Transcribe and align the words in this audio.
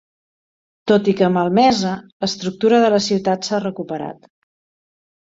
Tot 0.91 1.09
i 1.11 1.13
que 1.19 1.27
malmesa, 1.35 1.91
l'estructura 2.25 2.79
de 2.85 2.87
la 2.95 3.01
ciutat 3.09 3.51
s'ha 3.51 3.61
recuperat. 3.65 4.27